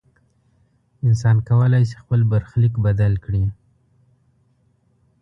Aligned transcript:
انسان 1.05 1.37
کولی 1.49 1.83
شي 1.89 1.95
خپل 2.03 2.19
برخلیک 2.31 2.73
بدل 2.85 3.13
کړي. 3.25 3.43